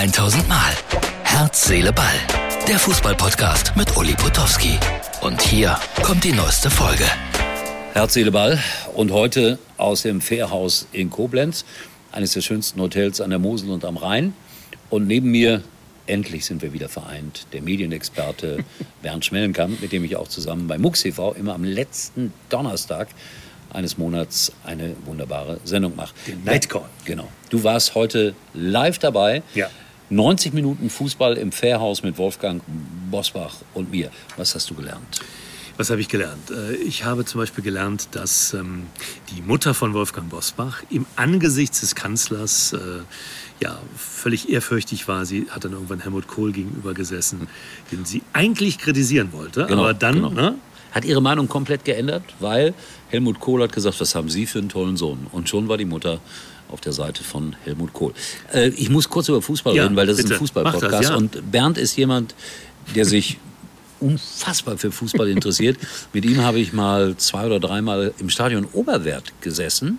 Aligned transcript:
1000 0.00 0.48
Mal. 0.48 0.72
Herz, 1.24 1.66
Seele, 1.66 1.92
Ball. 1.92 2.14
Der 2.66 2.78
Fußballpodcast 2.78 3.76
mit 3.76 3.94
Uli 3.98 4.14
Potowski. 4.14 4.78
Und 5.20 5.42
hier 5.42 5.78
kommt 6.02 6.24
die 6.24 6.32
neueste 6.32 6.70
Folge. 6.70 7.04
Herz, 7.92 8.14
Seele, 8.14 8.32
Ball. 8.32 8.58
Und 8.94 9.12
heute 9.12 9.58
aus 9.76 10.00
dem 10.00 10.22
Fährhaus 10.22 10.88
in 10.92 11.10
Koblenz, 11.10 11.66
eines 12.12 12.32
der 12.32 12.40
schönsten 12.40 12.80
Hotels 12.80 13.20
an 13.20 13.28
der 13.28 13.38
Mosel 13.38 13.68
und 13.68 13.84
am 13.84 13.98
Rhein. 13.98 14.32
Und 14.88 15.06
neben 15.06 15.30
mir, 15.30 15.62
endlich 16.06 16.46
sind 16.46 16.62
wir 16.62 16.72
wieder 16.72 16.88
vereint, 16.88 17.46
der 17.52 17.60
Medienexperte 17.60 18.64
Bernd 19.02 19.26
Schmellenkamp, 19.26 19.82
mit 19.82 19.92
dem 19.92 20.02
ich 20.04 20.16
auch 20.16 20.28
zusammen 20.28 20.66
bei 20.66 20.78
MUX 20.78 21.02
TV 21.02 21.34
immer 21.34 21.52
am 21.52 21.62
letzten 21.62 22.32
Donnerstag 22.48 23.08
eines 23.68 23.98
Monats 23.98 24.50
eine 24.64 24.96
wunderbare 25.04 25.60
Sendung 25.64 25.94
mache. 25.94 26.14
Den 26.26 26.42
Nightcall. 26.42 26.88
Genau. 27.04 27.28
Du 27.50 27.64
warst 27.64 27.94
heute 27.94 28.34
live 28.54 28.98
dabei. 28.98 29.42
Ja. 29.54 29.68
90 30.10 30.52
Minuten 30.52 30.90
Fußball 30.90 31.36
im 31.38 31.52
Fährhaus 31.52 32.02
mit 32.02 32.18
Wolfgang 32.18 32.62
Bosbach 33.10 33.56
und 33.74 33.90
mir. 33.90 34.10
Was 34.36 34.54
hast 34.54 34.68
du 34.70 34.74
gelernt? 34.74 35.20
Was 35.76 35.88
habe 35.88 36.00
ich 36.00 36.08
gelernt? 36.08 36.50
Äh, 36.50 36.74
Ich 36.74 37.04
habe 37.04 37.24
zum 37.24 37.40
Beispiel 37.40 37.64
gelernt, 37.64 38.08
dass 38.12 38.52
ähm, 38.52 38.86
die 39.34 39.40
Mutter 39.40 39.72
von 39.72 39.94
Wolfgang 39.94 40.28
Bosbach 40.28 40.82
im 40.90 41.06
Angesicht 41.16 41.80
des 41.80 41.94
Kanzlers 41.94 42.74
äh, 42.74 43.02
ja, 43.62 43.78
völlig 43.96 44.50
ehrfürchtig 44.50 45.06
war. 45.08 45.24
Sie 45.24 45.46
hat 45.50 45.64
dann 45.64 45.72
irgendwann 45.72 46.00
Helmut 46.00 46.26
Kohl 46.26 46.52
gegenüber 46.52 46.92
gesessen, 46.92 47.48
den 47.92 48.04
sie 48.04 48.22
eigentlich 48.32 48.78
kritisieren 48.78 49.32
wollte. 49.32 49.66
Genau, 49.66 49.82
aber 49.82 49.94
dann, 49.94 50.16
genau. 50.16 50.30
ne, 50.30 50.54
Hat 50.92 51.04
ihre 51.04 51.22
Meinung 51.22 51.48
komplett 51.48 51.84
geändert, 51.84 52.22
weil 52.40 52.74
Helmut 53.08 53.40
Kohl 53.40 53.62
hat 53.62 53.72
gesagt, 53.72 54.00
was 54.00 54.14
haben 54.14 54.28
Sie 54.28 54.46
für 54.46 54.58
einen 54.58 54.68
tollen 54.68 54.96
Sohn? 54.96 55.26
Und 55.32 55.48
schon 55.48 55.68
war 55.68 55.76
die 55.78 55.84
Mutter 55.84 56.20
auf 56.70 56.80
der 56.80 56.92
Seite 56.92 57.24
von 57.24 57.56
Helmut 57.64 57.92
Kohl. 57.92 58.12
Äh, 58.52 58.68
ich 58.70 58.90
muss 58.90 59.08
kurz 59.08 59.28
über 59.28 59.42
Fußball 59.42 59.74
Ja, 59.74 59.84
reden, 59.84 59.96
weil 59.96 60.06
das 60.06 60.18
ist 60.18 60.24
bitte. 60.24 60.34
ein 60.36 60.38
Fußballpodcast. 60.38 61.10
Ja. 61.10 61.16
Und 61.16 61.50
Bernd 61.50 61.78
ist 61.78 61.96
jemand, 61.96 62.34
der 62.94 63.04
sich 63.04 63.38
unfassbar 64.00 64.78
für 64.78 64.90
Fußball 64.90 65.28
interessiert. 65.28 65.76
Mit 66.12 66.24
ihm 66.24 66.42
habe 66.42 66.58
ich 66.58 66.72
mal 66.72 67.16
zwei 67.16 67.46
oder 67.46 67.60
dreimal 67.60 68.14
im 68.18 68.30
Stadion 68.30 68.66
Oberwert 68.72 69.32
gesessen. 69.40 69.98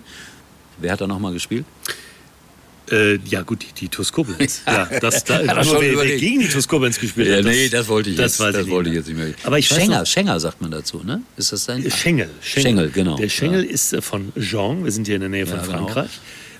Wer 0.78 0.92
hat 0.92 1.00
da 1.00 1.06
noch 1.06 1.18
mal 1.20 1.32
gespielt? 1.32 1.64
Äh, 2.92 3.18
ja 3.24 3.42
gut, 3.42 3.62
die, 3.62 3.72
die 3.80 3.88
TuS 3.88 4.12
Koblenz. 4.12 4.62
Ja, 4.66 4.84
das, 5.00 5.24
da, 5.24 5.38
Hat 5.46 5.56
er 5.56 5.64
nur 5.64 5.80
wer, 5.80 5.96
wer 5.98 6.16
gegen 6.18 6.40
die 6.40 6.48
TuS 6.48 6.68
Koblenz 6.68 7.00
gespielt 7.00 7.28
Ja, 7.28 7.36
hat. 7.38 7.44
nee, 7.44 7.68
das 7.68 7.88
wollte 7.88 8.10
ich 8.10 8.16
das 8.16 8.38
jetzt, 8.38 8.54
das 8.54 8.66
ich 8.66 8.70
wollte 8.70 8.90
ich 8.90 8.96
jetzt 8.96 9.08
nicht 9.08 9.16
mehr. 9.18 9.34
Aber 9.44 9.58
ich 9.58 9.66
Schenger, 9.66 10.00
noch- 10.00 10.06
Schenger 10.06 10.38
sagt 10.38 10.60
man 10.60 10.70
dazu, 10.70 11.02
ne? 11.04 11.22
Ist 11.36 11.52
das 11.52 11.66
dein? 11.66 11.90
Schengel. 11.90 12.28
Schengel, 12.42 12.90
genau. 12.90 13.16
Der 13.16 13.28
Schengel 13.28 13.64
ist 13.64 13.92
äh, 13.92 14.02
von 14.02 14.32
Jean. 14.38 14.84
Wir 14.84 14.92
sind 14.92 15.06
hier 15.06 15.16
in 15.16 15.20
der 15.22 15.30
Nähe 15.30 15.46
von 15.46 15.56
Ja, 15.58 15.62
genau. 15.66 15.78
Frankreich. 15.88 16.10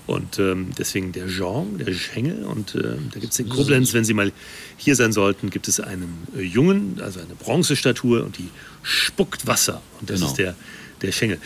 Und 0.05 0.37
ähm, 0.37 0.71
deswegen 0.77 1.13
der 1.13 1.27
Jean, 1.29 1.77
der 1.77 1.93
Schengel. 1.93 2.43
Und 2.43 2.75
ähm, 2.75 3.09
da 3.13 3.21
gibt 3.21 3.31
es 3.31 3.39
in 3.39 3.47
Koblenz, 3.47 3.93
wenn 3.93 4.03
Sie 4.03 4.13
mal 4.13 4.33
hier 4.75 4.97
sein 4.97 5.13
sollten, 5.13 5.49
gibt 5.49 5.69
es 5.69 5.79
einen 5.79 6.27
äh, 6.37 6.41
Jungen, 6.41 6.99
also 7.01 7.21
eine 7.21 7.35
Bronzestatue 7.35 8.21
und 8.21 8.37
die 8.37 8.49
spuckt 8.81 9.47
Wasser. 9.47 9.81
Und 10.01 10.09
das 10.09 10.17
Genau. 10.19 10.31
ist 10.31 10.37
der, 10.37 10.55
der 11.03 11.11
Schengel. 11.11 11.39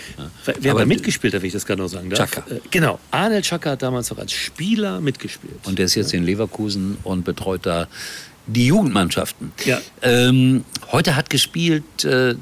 Wer, 0.45 0.55
wer 0.59 0.71
Aber 0.71 0.81
aber 0.81 0.87
mitgespielt 0.87 1.33
hat, 1.33 1.41
wenn 1.41 1.47
ich 1.47 1.53
das 1.53 1.65
gerade 1.65 1.81
noch 1.81 1.89
sagen 1.89 2.09
darf. 2.09 2.31
Chaka. 2.31 2.49
Äh, 2.49 2.59
genau. 2.71 2.99
Arnel 3.11 3.41
Chaka 3.41 3.71
hat 3.71 3.81
damals 3.81 4.11
auch 4.11 4.17
als 4.17 4.31
Spieler 4.31 5.01
mitgespielt. 5.01 5.55
Und 5.65 5.77
der 5.79 5.85
ist 5.85 5.95
jetzt 5.95 6.13
in 6.13 6.23
Leverkusen 6.23 6.97
und 7.03 7.25
betreut 7.25 7.65
da 7.65 7.87
die 8.47 8.67
Jugendmannschaften. 8.67 9.51
Ja. 9.65 9.79
Ähm, 10.01 10.63
heute 10.91 11.15
hat 11.15 11.29
gespielt 11.29 12.05
äh, 12.05 12.35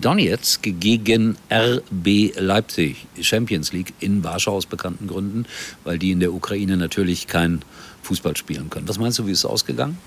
Donetsk 0.00 0.68
gegen 0.78 1.36
RB 1.50 2.32
Leipzig, 2.36 3.06
Champions 3.20 3.72
League 3.72 3.92
in 3.98 4.22
Warschau 4.22 4.52
aus 4.52 4.66
bekannten 4.66 5.08
Gründen, 5.08 5.46
weil 5.84 5.98
die 5.98 6.12
in 6.12 6.20
der 6.20 6.32
Ukraine 6.32 6.76
natürlich 6.76 7.26
kein 7.26 7.62
Fußball 8.02 8.36
spielen 8.36 8.70
können. 8.70 8.88
Was 8.88 8.98
meinst 8.98 9.18
du, 9.18 9.26
wie 9.26 9.32
ist 9.32 9.40
es 9.40 9.44
ausgegangen? 9.44 9.98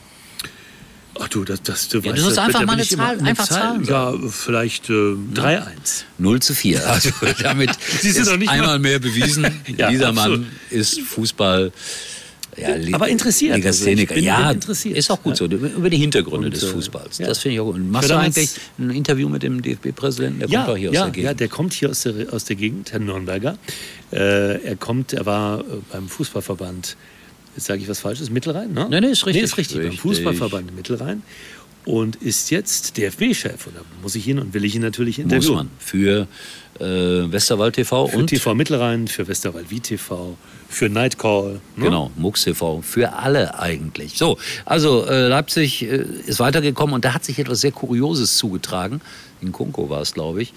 Ach 1.20 1.28
du, 1.28 1.44
das, 1.44 1.62
das, 1.62 1.88
du 1.90 2.00
Ja, 2.00 2.06
weißt 2.06 2.18
du 2.18 2.22
sollst 2.24 2.40
einfach 2.40 2.66
mal 2.66 2.74
eine 2.74 2.84
Zahl- 2.88 3.20
einfach 3.22 3.48
Zahlen 3.48 3.84
Ja, 3.86 4.14
vielleicht 4.30 4.90
äh, 4.90 4.94
3-1. 4.94 5.66
0 6.18 6.42
zu 6.42 6.54
4. 6.56 6.88
Also 6.88 7.10
damit 7.44 7.70
Sie 8.02 8.12
sind 8.12 8.22
ist 8.24 8.32
doch 8.32 8.38
nicht 8.38 8.48
mal- 8.48 8.54
einmal 8.60 8.80
mehr 8.80 9.00
bewiesen, 9.00 9.46
Ja, 9.78 9.90
dieser 9.90 10.10
absolut. 10.10 10.40
Mann 10.42 10.50
ist 10.70 11.02
Fußball. 11.02 11.72
Ja, 12.58 12.68
Aber 12.92 13.08
interessiert, 13.08 13.54
also 13.54 13.60
ich 13.60 13.64
Legastheniker. 13.86 14.14
bin- 14.16 14.24
ja, 14.26 14.48
bin 14.48 14.56
interessiert. 14.56 14.98
ist 14.98 15.10
auch 15.10 15.22
gut 15.24 15.38
so. 15.38 15.46
Über 15.46 15.90
die 15.90 15.98
Hintergründe 15.98 16.48
Und, 16.48 16.54
des 16.56 16.64
äh, 16.64 16.68
Fußballs. 16.68 17.18
ja. 17.20 17.28
Das 17.28 17.40
finde 17.40 17.56
ich 17.56 17.60
auch 17.62 17.66
gut. 17.68 17.76
Und 17.76 17.90
Machst 17.92 18.10
du 18.10 18.18
eigentlich 18.18 18.50
ein 18.78 18.90
Interview 18.90 19.30
mit 19.30 19.42
dem 19.44 19.62
DFB-Präsidenten? 19.62 20.40
Der 20.40 20.50
kommt 20.50 20.68
doch 20.68 20.76
hier 20.78 20.90
aus 20.90 20.96
ja, 20.96 21.04
der 21.04 21.12
Gegend. 21.12 21.26
Ja, 21.28 21.34
der 21.34 21.48
kommt 21.48 21.74
hier 21.74 21.90
aus 21.92 22.02
der, 22.02 22.14
aus 22.34 22.44
der 22.44 22.58
Gegend, 22.58 22.92
Herr 22.92 23.00
Nürnberger. 23.00 23.58
Äh, 24.12 24.62
er 24.66 24.76
kommt, 24.76 25.14
er 25.14 25.26
war 25.26 25.62
äh, 25.62 25.64
beim 25.94 26.10
Fußballverband, 26.10 26.98
jetzt 27.56 27.66
sage 27.66 27.82
ich 27.82 27.90
was 27.90 28.00
Falsches, 28.00 28.30
Mittelrhein, 28.30 28.74
ne? 28.74 28.88
Nee, 28.90 29.02
nee, 29.02 29.08
ist 29.08 29.26
richtig. 29.26 29.42
Nee, 29.42 29.46
ist 29.46 29.58
richtig, 29.58 29.78
beim 29.78 29.86
Richtig. 29.86 30.02
Fußballverband 30.02 30.76
Mittelrhein. 30.76 31.24
Und 31.84 32.18
ist 32.18 32.52
jetzt 32.52 32.96
DFB-Chef. 32.98 33.66
Und 33.66 33.76
da 33.76 33.82
muss 34.04 34.14
ich 34.14 34.28
ihn 34.28 34.38
und 34.38 34.54
will 34.54 34.64
ich 34.66 34.76
ihn 34.76 34.84
natürlich 34.84 35.18
Muss 35.18 35.24
interviewen. 35.26 35.56
man. 35.56 35.70
Für 35.80 36.28
äh, 36.80 37.32
Westerwald 37.32 37.76
TV 37.76 38.08
Für 38.08 38.18
und 38.18 38.28
TV 38.28 38.54
Mittelrhein, 38.54 39.08
für 39.08 39.28
Westerwald 39.28 39.68
TV, 39.84 40.38
für 40.70 40.90
Nightcall. 40.90 41.60
Ne? 41.76 41.86
Genau, 41.86 42.12
MUX 42.18 42.44
TV, 42.44 42.82
für 42.82 43.14
alle 43.14 43.58
eigentlich. 43.58 44.18
So, 44.18 44.38
also 44.64 45.06
äh, 45.08 45.28
Leipzig 45.28 45.82
äh, 45.82 46.06
ist 46.28 46.40
weitergekommen 46.40 46.94
und 46.94 47.04
da 47.04 47.16
hat 47.16 47.26
sich 47.26 47.40
etwas 47.40 47.62
sehr 47.62 47.72
Kurioses 47.72 48.38
zugetragen. 48.38 49.02
In 49.42 49.52
Kunko 49.52 49.90
war 49.90 50.02
es, 50.02 50.14
glaube 50.14 50.44
ich. 50.44 50.54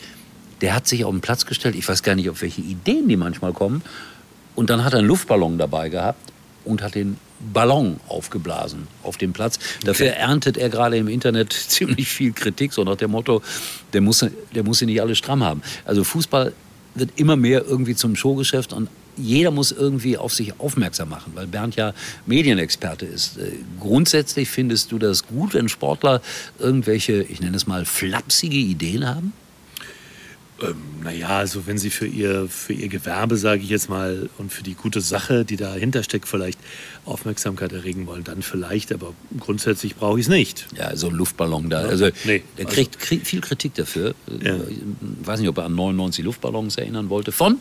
Der 0.60 0.74
hat 0.74 0.86
sich 0.86 1.04
auf 1.06 1.10
den 1.10 1.22
Platz 1.22 1.46
gestellt, 1.46 1.74
ich 1.74 1.88
weiß 1.88 2.02
gar 2.02 2.14
nicht, 2.14 2.28
auf 2.28 2.42
welche 2.42 2.60
Ideen 2.60 3.08
die 3.08 3.16
manchmal 3.16 3.54
kommen. 3.54 3.82
Und 4.54 4.68
dann 4.70 4.84
hat 4.84 4.92
er 4.92 5.00
einen 5.00 5.08
Luftballon 5.08 5.56
dabei 5.58 5.88
gehabt 5.88 6.33
und 6.64 6.82
hat 6.82 6.94
den 6.94 7.18
Ballon 7.52 8.00
aufgeblasen 8.08 8.86
auf 9.02 9.16
dem 9.16 9.32
Platz. 9.32 9.58
Dafür 9.84 10.08
erntet 10.08 10.56
er 10.56 10.68
gerade 10.68 10.96
im 10.96 11.08
Internet 11.08 11.52
ziemlich 11.68 12.08
viel 12.08 12.32
Kritik, 12.32 12.72
so 12.72 12.84
nach 12.84 12.96
dem 12.96 13.10
Motto, 13.10 13.42
der 13.92 14.00
muss, 14.00 14.24
der 14.54 14.62
muss 14.62 14.78
sie 14.78 14.86
nicht 14.86 15.00
alle 15.00 15.14
stramm 15.14 15.42
haben. 15.42 15.62
Also 15.84 16.04
Fußball 16.04 16.52
wird 16.94 17.10
immer 17.16 17.36
mehr 17.36 17.64
irgendwie 17.66 17.94
zum 17.94 18.16
Showgeschäft 18.16 18.72
und 18.72 18.88
jeder 19.16 19.50
muss 19.50 19.70
irgendwie 19.70 20.18
auf 20.18 20.34
sich 20.34 20.58
aufmerksam 20.58 21.08
machen, 21.08 21.32
weil 21.34 21.46
Bernd 21.46 21.76
ja 21.76 21.92
Medienexperte 22.26 23.06
ist. 23.06 23.38
Äh, 23.38 23.52
Grundsätzlich 23.80 24.48
findest 24.48 24.90
du 24.92 24.98
das 24.98 25.26
gut, 25.26 25.54
wenn 25.54 25.68
Sportler 25.68 26.20
irgendwelche, 26.58 27.22
ich 27.22 27.40
nenne 27.40 27.56
es 27.56 27.66
mal, 27.66 27.84
flapsige 27.84 28.56
Ideen 28.56 29.06
haben? 29.06 29.32
Ähm, 30.62 30.74
naja, 31.02 31.38
also 31.38 31.66
wenn 31.66 31.78
Sie 31.78 31.90
für 31.90 32.06
Ihr, 32.06 32.48
für 32.48 32.72
Ihr 32.72 32.88
Gewerbe, 32.88 33.36
sage 33.36 33.62
ich 33.62 33.68
jetzt 33.70 33.88
mal, 33.88 34.30
und 34.38 34.52
für 34.52 34.62
die 34.62 34.74
gute 34.74 35.00
Sache, 35.00 35.44
die 35.44 35.56
dahinter 35.56 36.02
steckt, 36.04 36.28
vielleicht 36.28 36.58
Aufmerksamkeit 37.04 37.72
erregen 37.72 38.06
wollen, 38.06 38.22
dann 38.24 38.40
vielleicht, 38.42 38.92
aber 38.92 39.12
grundsätzlich 39.40 39.96
brauche 39.96 40.18
ich 40.20 40.26
es 40.26 40.30
nicht. 40.30 40.66
Ja, 40.76 40.94
so 40.96 41.08
ein 41.08 41.14
Luftballon 41.14 41.70
da. 41.70 41.78
Also, 41.80 42.06
Nee, 42.24 42.42
der 42.56 42.66
also- 42.66 42.74
kriegt 42.76 42.98
krie- 42.98 43.24
viel 43.24 43.40
Kritik 43.40 43.74
dafür. 43.74 44.14
Ja. 44.42 44.54
Ich 44.68 45.26
weiß 45.26 45.40
nicht, 45.40 45.48
ob 45.48 45.58
er 45.58 45.64
an 45.64 45.74
99 45.74 46.24
Luftballons 46.24 46.76
erinnern 46.76 47.10
wollte. 47.10 47.32
Von 47.32 47.58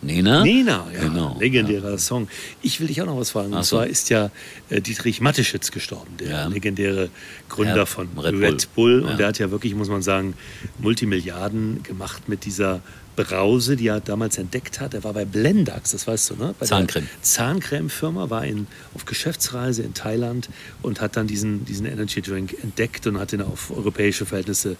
Nena? 0.00 0.44
Nena, 0.44 0.86
ja, 0.94 1.00
Genau. 1.00 1.36
legendärer 1.40 1.98
Song. 1.98 2.28
Ich 2.62 2.78
will 2.80 2.86
dich 2.86 3.02
auch 3.02 3.06
noch 3.06 3.18
was 3.18 3.30
fragen. 3.30 3.50
Ach 3.52 3.58
Und 3.58 3.64
so. 3.64 3.76
zwar 3.76 3.86
ist 3.88 4.10
ja 4.10 4.30
äh, 4.70 4.80
Dietrich 4.80 5.20
Mateschitz 5.20 5.70
gestorben, 5.72 6.16
der 6.18 6.28
Ja. 6.28 6.46
legendäre 6.46 7.08
Gründer 7.48 7.76
Ja, 7.78 7.86
von 7.86 8.08
Red 8.16 8.34
Red 8.34 8.74
Bull. 8.74 9.00
Bull. 9.00 9.02
Und 9.02 9.10
Ja. 9.10 9.16
der 9.16 9.26
hat 9.28 9.38
ja 9.38 9.50
wirklich, 9.50 9.74
muss 9.74 9.88
man 9.88 10.02
sagen, 10.02 10.34
Multimilliarden 10.78 11.82
gemacht 11.82 12.28
mit 12.28 12.44
dieser 12.44 12.80
Brause, 13.16 13.74
die 13.74 13.88
er 13.88 13.98
damals 14.00 14.38
entdeckt 14.38 14.78
hat. 14.78 14.94
Er 14.94 15.02
war 15.02 15.12
bei 15.12 15.24
Blendax, 15.24 15.90
das 15.90 16.06
weißt 16.06 16.30
du, 16.30 16.36
ne? 16.36 16.54
Bei 16.58 16.66
Zahncreme. 16.66 17.08
Der 17.12 17.22
Zahncreme-Firma, 17.22 18.30
war 18.30 18.44
in, 18.44 18.68
auf 18.94 19.04
Geschäftsreise 19.06 19.82
in 19.82 19.92
Thailand 19.92 20.48
und 20.82 21.00
hat 21.00 21.16
dann 21.16 21.26
diesen, 21.26 21.64
diesen 21.64 21.86
Energy 21.86 22.22
Drink 22.22 22.54
entdeckt 22.62 23.08
und 23.08 23.18
hat 23.18 23.32
ihn 23.32 23.42
auf 23.42 23.72
europäische 23.76 24.24
Verhältnisse 24.24 24.76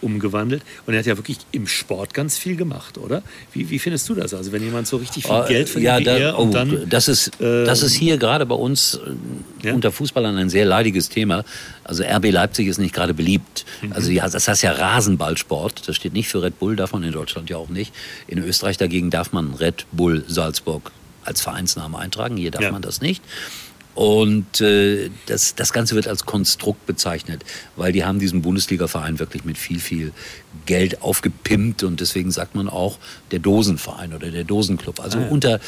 umgewandelt. 0.00 0.62
Und 0.86 0.94
er 0.94 0.98
hat 1.00 1.06
ja 1.06 1.16
wirklich 1.16 1.38
im 1.52 1.66
Sport 1.66 2.14
ganz 2.14 2.36
viel 2.38 2.56
gemacht, 2.56 2.98
oder? 2.98 3.22
Wie, 3.52 3.70
wie 3.70 3.78
findest 3.78 4.08
du 4.08 4.14
das? 4.14 4.34
Also 4.34 4.52
wenn 4.52 4.62
jemand 4.62 4.86
so 4.86 4.96
richtig 4.98 5.24
viel 5.24 5.34
Oh, 5.34 5.44
Geld 5.46 5.68
verdient 5.68 5.84
ja, 5.86 5.98
wie 5.98 6.04
da, 6.04 6.16
er 6.16 6.38
oh, 6.38 6.42
und 6.42 6.52
dann... 6.52 6.88
das, 6.88 7.08
ist, 7.08 7.32
ähm, 7.40 7.64
das 7.64 7.82
ist 7.82 7.94
hier 7.94 8.18
gerade 8.18 8.46
bei 8.46 8.54
uns 8.54 9.00
äh, 9.62 9.68
Ja? 9.68 9.74
unter 9.74 9.90
Fußballern 9.92 10.36
ein 10.36 10.50
sehr 10.50 10.64
leidiges 10.64 11.08
Thema. 11.08 11.44
Also 11.84 12.02
RB 12.04 12.30
Leipzig 12.30 12.66
ist 12.68 12.78
nicht 12.78 12.94
gerade 12.94 13.14
beliebt. 13.14 13.64
Mhm. 13.82 13.92
Also 13.92 14.10
ja, 14.10 14.28
das 14.28 14.46
heißt 14.48 14.62
ja 14.62 14.72
Rasenballsport. 14.72 15.88
Das 15.88 15.96
steht 15.96 16.12
nicht 16.12 16.28
für 16.28 16.42
Red 16.42 16.58
Bull, 16.58 16.76
darf 16.76 16.92
man 16.92 17.02
in 17.02 17.12
Deutschland 17.12 17.48
ja 17.50 17.56
auch 17.56 17.68
nicht. 17.68 17.92
In 18.28 18.38
Österreich 18.38 18.76
dagegen 18.76 19.10
darf 19.10 19.32
man 19.32 19.54
Red 19.54 19.86
Bull 19.92 20.24
Salzburg 20.28 20.92
als 21.24 21.40
Vereinsname 21.40 21.98
eintragen. 21.98 22.36
Hier 22.36 22.50
darf 22.50 22.62
Ja. 22.62 22.70
man 22.72 22.82
das 22.82 23.00
nicht. 23.00 23.22
Und 23.96 24.60
äh, 24.60 25.10
das, 25.24 25.54
das 25.54 25.72
Ganze 25.72 25.94
wird 25.94 26.06
als 26.06 26.26
Konstrukt 26.26 26.84
bezeichnet, 26.86 27.44
weil 27.76 27.92
die 27.92 28.04
haben 28.04 28.18
diesen 28.18 28.42
Bundesliga-Verein 28.42 29.18
wirklich 29.18 29.44
mit 29.44 29.56
viel, 29.56 29.80
viel 29.80 30.12
Geld 30.66 31.00
aufgepimpt 31.00 31.82
und 31.82 31.98
deswegen 32.00 32.30
sagt 32.30 32.54
man 32.54 32.68
auch 32.68 32.98
der 33.30 33.38
Dosenverein 33.38 34.12
oder 34.12 34.30
der 34.30 34.44
Dosenclub. 34.44 35.00
Also 35.00 35.16
Ah, 35.18 35.22
ja. 35.22 35.28
unter 35.28 35.60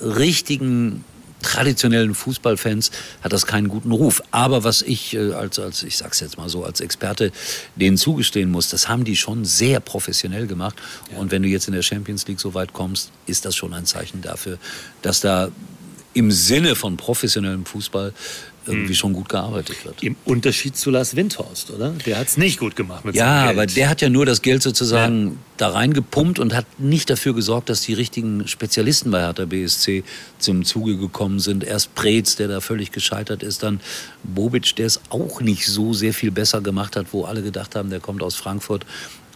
richtigen 0.00 1.04
traditionellen 1.42 2.14
Fußballfans 2.14 2.92
hat 3.22 3.32
das 3.32 3.44
keinen 3.44 3.68
guten 3.68 3.90
Ruf. 3.90 4.22
Aber 4.30 4.62
was 4.62 4.80
ich 4.80 5.14
äh, 5.14 5.32
als, 5.32 5.58
als, 5.58 5.82
ich 5.82 5.96
sag's 5.96 6.20
jetzt 6.20 6.38
mal 6.38 6.48
so, 6.48 6.64
als 6.64 6.80
Experte 6.80 7.32
denen 7.76 7.96
zugestehen 7.96 8.50
muss, 8.50 8.68
das 8.70 8.88
haben 8.88 9.04
die 9.04 9.16
schon 9.16 9.44
sehr 9.44 9.80
professionell 9.80 10.46
gemacht. 10.46 10.76
Und 11.16 11.32
wenn 11.32 11.42
du 11.42 11.48
jetzt 11.48 11.66
in 11.66 11.74
der 11.74 11.82
Champions 11.82 12.26
League 12.28 12.40
so 12.40 12.54
weit 12.54 12.72
kommst, 12.72 13.10
ist 13.26 13.44
das 13.44 13.56
schon 13.56 13.74
ein 13.74 13.84
Zeichen 13.84 14.22
dafür, 14.22 14.58
dass 15.02 15.20
da 15.20 15.50
im 16.14 16.30
Sinne 16.30 16.74
von 16.74 16.96
professionellem 16.96 17.66
Fußball 17.66 18.12
irgendwie 18.66 18.88
hm. 18.88 18.94
schon 18.94 19.12
gut 19.12 19.28
gearbeitet 19.28 19.84
wird. 19.84 20.02
Im 20.02 20.16
Unterschied 20.24 20.76
zu 20.76 20.90
Lars 20.90 21.16
Windhorst, 21.16 21.70
oder? 21.70 21.90
Der 22.06 22.18
hat 22.18 22.28
es 22.28 22.36
nicht 22.36 22.58
gut 22.58 22.76
gemacht 22.76 23.04
mit 23.04 23.14
Ja, 23.14 23.44
aber 23.48 23.66
der 23.66 23.88
hat 23.88 24.00
ja 24.00 24.08
nur 24.08 24.24
das 24.24 24.42
Geld 24.42 24.62
sozusagen 24.62 25.26
ja. 25.26 25.32
da 25.58 25.68
reingepumpt 25.68 26.38
und 26.38 26.54
hat 26.54 26.66
nicht 26.78 27.10
dafür 27.10 27.34
gesorgt, 27.34 27.68
dass 27.68 27.82
die 27.82 27.94
richtigen 27.94 28.48
Spezialisten 28.48 29.10
bei 29.10 29.20
Hertha 29.20 29.44
BSC 29.44 30.04
zum 30.38 30.64
Zuge 30.64 30.96
gekommen 30.96 31.40
sind. 31.40 31.64
Erst 31.64 31.94
Preetz, 31.94 32.36
der 32.36 32.48
da 32.48 32.60
völlig 32.60 32.92
gescheitert 32.92 33.42
ist, 33.42 33.62
dann 33.62 33.80
Bobic, 34.22 34.74
der 34.76 34.86
es 34.86 35.00
auch 35.10 35.40
nicht 35.40 35.66
so 35.66 35.92
sehr 35.92 36.14
viel 36.14 36.30
besser 36.30 36.60
gemacht 36.60 36.96
hat, 36.96 37.08
wo 37.12 37.24
alle 37.24 37.42
gedacht 37.42 37.76
haben, 37.76 37.90
der 37.90 38.00
kommt 38.00 38.22
aus 38.22 38.34
Frankfurt 38.34 38.86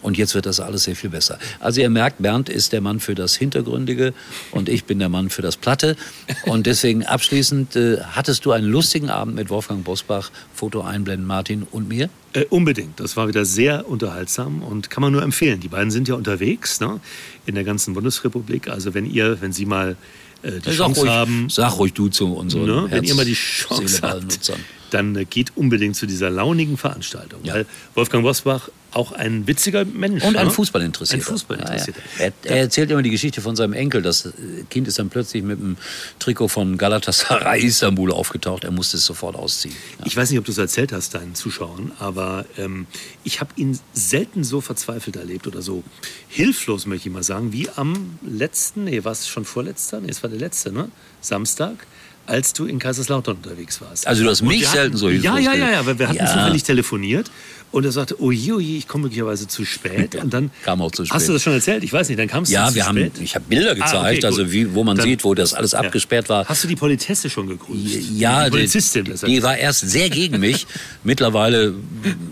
und 0.02 0.16
jetzt 0.16 0.34
wird 0.34 0.46
das 0.46 0.60
alles 0.60 0.84
sehr 0.84 0.96
viel 0.96 1.10
besser. 1.10 1.38
Also 1.60 1.80
ihr 1.80 1.90
merkt, 1.90 2.22
Bernd 2.22 2.48
ist 2.48 2.72
der 2.72 2.80
Mann 2.80 3.00
für 3.00 3.14
das 3.14 3.34
Hintergründige 3.34 4.14
und 4.52 4.68
ich 4.68 4.84
bin 4.84 4.98
der 4.98 5.08
Mann 5.08 5.30
für 5.30 5.42
das 5.42 5.56
Platte. 5.56 5.96
Und 6.44 6.66
deswegen 6.66 7.04
abschließend, 7.04 7.76
äh, 7.76 7.98
hattest 8.02 8.44
du 8.44 8.52
einen 8.52 8.66
lustigen 8.66 9.10
Abend 9.10 9.34
mit 9.34 9.50
Wolfgang 9.50 9.84
Bosbach, 9.84 10.30
Foto 10.54 10.82
einblenden, 10.82 11.26
Martin 11.26 11.66
und 11.70 11.88
mir? 11.88 12.10
Äh, 12.32 12.44
unbedingt. 12.50 13.00
Das 13.00 13.16
war 13.16 13.28
wieder 13.28 13.44
sehr 13.44 13.88
unterhaltsam 13.88 14.62
und 14.62 14.90
kann 14.90 15.02
man 15.02 15.12
nur 15.12 15.22
empfehlen. 15.22 15.60
Die 15.60 15.68
beiden 15.68 15.90
sind 15.90 16.08
ja 16.08 16.14
unterwegs 16.14 16.80
ne, 16.80 17.00
in 17.46 17.54
der 17.54 17.64
ganzen 17.64 17.94
Bundesrepublik. 17.94 18.68
Also 18.68 18.94
wenn 18.94 19.06
ihr, 19.06 19.40
wenn 19.40 19.52
Sie 19.52 19.66
mal 19.66 19.96
äh, 20.42 20.60
die 20.60 20.70
Chance 20.70 21.00
ruhig, 21.00 21.10
haben. 21.10 21.48
Sag 21.48 21.78
ruhig 21.78 21.94
du 21.94 22.08
zu 22.08 22.34
unseren 22.34 22.66
ne, 22.66 22.86
Wenn 22.90 23.04
ihr 23.04 23.14
mal 23.14 23.24
die 23.24 23.34
Chance 23.34 24.00
habt, 24.02 24.52
dann 24.90 25.16
äh, 25.16 25.24
geht 25.24 25.56
unbedingt 25.56 25.96
zu 25.96 26.06
dieser 26.06 26.30
launigen 26.30 26.76
Veranstaltung. 26.76 27.40
Ja. 27.44 27.54
Weil 27.54 27.66
Wolfgang 27.94 28.22
Bosbach 28.22 28.70
auch 28.92 29.12
ein 29.12 29.46
witziger 29.46 29.84
Mensch. 29.84 30.24
Und 30.24 30.36
ein 30.36 30.46
ne? 30.46 30.50
Fußballinteressierter. 30.50 31.22
Ein 31.22 31.26
Fußballinteressierter. 31.26 32.00
Ja, 32.18 32.24
ja. 32.24 32.32
Er, 32.44 32.50
er, 32.50 32.56
erzählt 32.62 32.90
immer 32.90 33.02
die 33.02 33.10
Geschichte 33.10 33.40
von 33.40 33.54
seinem 33.54 33.74
Enkel. 33.74 34.00
Das 34.00 34.26
äh, 34.26 34.32
Kind 34.70 34.88
ist 34.88 34.98
dann 34.98 35.10
plötzlich 35.10 35.42
mit 35.42 35.58
einem 35.58 35.76
Trikot 36.18 36.48
von 36.48 36.78
Galatasaray 36.78 37.64
Istanbul 37.64 38.12
aufgetaucht. 38.12 38.64
Er 38.64 38.70
musste 38.70 38.96
es 38.96 39.04
sofort 39.04 39.36
ausziehen. 39.36 39.74
Ja. 39.98 40.06
Ich 40.06 40.16
weiß 40.16 40.30
nicht, 40.30 40.38
ob 40.38 40.46
du 40.46 40.52
es 40.52 40.58
erzählt 40.58 40.92
hast, 40.92 41.14
deinen 41.14 41.34
Zuschauern, 41.34 41.92
aber 41.98 42.46
ähm, 42.56 42.86
ich 43.24 43.40
habe 43.40 43.50
ihn 43.56 43.78
selten 43.92 44.42
so 44.42 44.60
verzweifelt 44.60 45.16
erlebt 45.16 45.46
oder 45.46 45.60
so 45.60 45.84
hilflos, 46.28 46.86
möchte 46.86 47.08
ich 47.08 47.14
mal 47.14 47.22
sagen, 47.22 47.52
wie 47.52 47.68
am 47.76 48.18
letzten, 48.22 48.84
nee, 48.84 49.04
war 49.04 49.12
es 49.12 49.28
schon 49.28 49.44
vorletzter? 49.44 50.00
Nee, 50.00 50.10
es 50.10 50.22
war 50.22 50.30
der 50.30 50.38
letzte, 50.38 50.72
ne? 50.72 50.90
Samstag 51.20 51.86
als 52.28 52.52
du 52.52 52.66
in 52.66 52.78
Kaiserslautern 52.78 53.36
unterwegs 53.36 53.80
warst. 53.80 54.06
Also 54.06 54.22
du 54.22 54.30
hast 54.30 54.42
mich 54.42 54.66
hatten, 54.66 54.76
selten 54.76 54.96
so 54.96 55.08
hilflos 55.08 55.24
Ja, 55.24 55.38
ja, 55.38 55.54
ja, 55.54 55.70
ja, 55.70 55.86
weil 55.86 55.98
wir 55.98 56.08
hatten 56.08 56.18
ja. 56.18 56.26
zufällig 56.26 56.62
telefoniert 56.62 57.30
und 57.70 57.84
er 57.84 57.92
sagte, 57.92 58.20
oje, 58.20 58.54
oje, 58.54 58.78
ich 58.78 58.88
komme 58.88 59.04
möglicherweise 59.04 59.46
zu 59.46 59.64
spät. 59.64 60.14
Und 60.14 60.32
dann 60.32 60.50
kam 60.64 60.80
auch 60.80 60.90
zu 60.90 61.04
spät. 61.04 61.14
Hast 61.14 61.28
du 61.28 61.34
das 61.34 61.42
schon 61.42 61.52
erzählt? 61.52 61.84
Ich 61.84 61.92
weiß 61.92 62.08
nicht, 62.08 62.18
dann 62.18 62.28
kamst 62.28 62.50
ja, 62.50 62.68
du 62.70 62.74
zu 62.74 62.80
spät. 62.80 63.12
Ja, 63.16 63.22
ich 63.22 63.34
habe 63.34 63.44
Bilder 63.46 63.74
gezeigt, 63.74 63.94
ah, 63.94 64.08
okay, 64.08 64.24
also 64.24 64.50
wie, 64.50 64.74
wo 64.74 64.84
man 64.84 64.96
dann, 64.96 65.04
sieht, 65.04 65.22
wo 65.24 65.34
das 65.34 65.52
alles 65.52 65.72
ja. 65.72 65.80
abgesperrt 65.80 66.28
war. 66.30 66.46
Hast 66.46 66.64
du 66.64 66.68
die 66.68 66.76
Politesse 66.76 67.28
schon 67.28 67.46
gegrüßt? 67.46 68.10
Ja, 68.14 68.44
die 68.44 68.50
Polizistin. 68.50 69.04
Die, 69.04 69.26
die 69.26 69.42
war 69.42 69.58
erst 69.58 69.80
sehr 69.80 70.08
gegen 70.08 70.40
mich. 70.40 70.66
Mittlerweile 71.04 71.74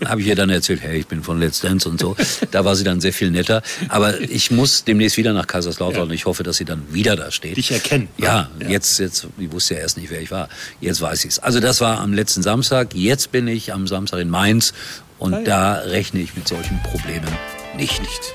habe 0.05 0.21
ich 0.21 0.27
ihr 0.27 0.35
dann 0.35 0.49
erzählt, 0.49 0.81
hey, 0.81 0.99
ich 0.99 1.07
bin 1.07 1.21
von 1.21 1.39
Let's 1.39 1.61
Dance 1.61 1.87
und 1.87 1.99
so. 1.99 2.15
Da 2.49 2.65
war 2.65 2.75
sie 2.75 2.83
dann 2.83 2.99
sehr 2.99 3.13
viel 3.13 3.29
netter. 3.29 3.61
Aber 3.89 4.19
ich 4.19 4.49
muss 4.49 4.85
demnächst 4.85 5.17
wieder 5.17 5.33
nach 5.33 5.45
Kaiserslautern 5.45 5.97
ja. 5.97 6.03
und 6.03 6.13
ich 6.13 6.25
hoffe, 6.25 6.41
dass 6.41 6.57
sie 6.57 6.65
dann 6.65 6.81
wieder 6.91 7.15
da 7.15 7.29
steht. 7.29 7.57
Dich 7.57 7.71
erkennen. 7.71 8.07
Ja, 8.17 8.49
ja, 8.59 8.69
jetzt, 8.69 8.99
jetzt, 8.99 9.27
ich 9.37 9.51
wusste 9.51 9.75
ja 9.75 9.81
erst 9.87 9.97
nicht, 9.97 10.11
wer 10.11 10.21
ich 10.21 10.31
war. 10.31 10.49
Jetzt 10.81 11.01
weiß 11.01 11.23
ich 11.23 11.31
es. 11.31 11.39
Also 11.39 11.59
das 11.59 11.79
war 11.79 11.99
am 11.99 12.13
letzten 12.13 12.43
Samstag. 12.43 12.93
Jetzt 12.93 13.31
bin 13.31 13.47
ich 13.47 13.73
am 13.73 13.87
Samstag 13.87 14.19
in 14.19 14.29
Mainz 14.29 14.73
und 15.17 15.33
ah, 15.33 15.39
ja. 15.39 15.43
da 15.45 15.73
rechne 15.79 16.19
ich 16.19 16.35
mit 16.35 16.47
solchen 16.47 16.81
Problemen 16.83 17.31
nicht. 17.77 18.01
nicht. 18.01 18.33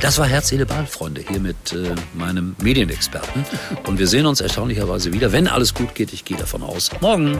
Das 0.00 0.18
war 0.18 0.26
Herz, 0.26 0.48
Seele, 0.48 0.66
Ball, 0.66 0.86
Freunde, 0.86 1.24
hier 1.26 1.40
mit 1.40 1.72
äh, 1.72 1.94
meinem 2.14 2.54
Medienexperten. 2.62 3.44
Und 3.86 3.98
wir 3.98 4.06
sehen 4.06 4.26
uns 4.26 4.40
erstaunlicherweise 4.40 5.12
wieder, 5.12 5.32
wenn 5.32 5.48
alles 5.48 5.74
gut 5.74 5.94
geht. 5.94 6.12
Ich 6.12 6.24
gehe 6.24 6.36
davon 6.36 6.62
aus. 6.62 6.90
Morgen. 7.00 7.38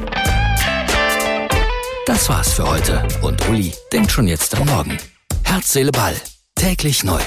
Das 2.06 2.28
war's 2.28 2.54
für 2.54 2.66
heute. 2.66 3.06
Und 3.22 3.46
Uli 3.48 3.72
denkt 3.92 4.10
schon 4.10 4.26
jetzt 4.26 4.56
am 4.56 4.66
Morgen. 4.66 4.98
Herz, 5.44 5.72
Seele, 5.72 5.92
Ball. 5.92 6.14
Täglich 6.54 7.04
neu. 7.04 7.20